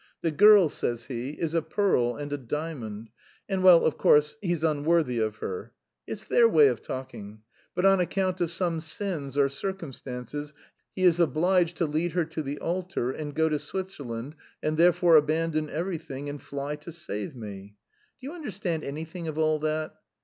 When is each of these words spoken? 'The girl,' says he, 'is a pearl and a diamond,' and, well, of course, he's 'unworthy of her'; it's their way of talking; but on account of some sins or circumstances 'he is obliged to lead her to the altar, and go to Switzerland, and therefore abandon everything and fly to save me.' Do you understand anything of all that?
'The 0.21 0.31
girl,' 0.31 0.67
says 0.67 1.05
he, 1.05 1.33
'is 1.33 1.53
a 1.53 1.61
pearl 1.61 2.15
and 2.17 2.33
a 2.33 2.37
diamond,' 2.39 3.11
and, 3.47 3.61
well, 3.61 3.85
of 3.85 3.99
course, 3.99 4.35
he's 4.41 4.63
'unworthy 4.63 5.19
of 5.19 5.35
her'; 5.35 5.73
it's 6.07 6.23
their 6.23 6.49
way 6.49 6.69
of 6.69 6.81
talking; 6.81 7.43
but 7.75 7.85
on 7.85 7.99
account 7.99 8.41
of 8.41 8.49
some 8.49 8.81
sins 8.81 9.37
or 9.37 9.47
circumstances 9.47 10.55
'he 10.95 11.03
is 11.03 11.19
obliged 11.19 11.77
to 11.77 11.85
lead 11.85 12.13
her 12.13 12.25
to 12.25 12.41
the 12.41 12.57
altar, 12.57 13.11
and 13.11 13.35
go 13.35 13.47
to 13.47 13.59
Switzerland, 13.59 14.33
and 14.63 14.75
therefore 14.75 15.17
abandon 15.17 15.69
everything 15.69 16.29
and 16.29 16.41
fly 16.41 16.75
to 16.75 16.91
save 16.91 17.35
me.' 17.35 17.75
Do 18.19 18.25
you 18.25 18.33
understand 18.33 18.83
anything 18.83 19.27
of 19.27 19.37
all 19.37 19.59
that? 19.59 19.93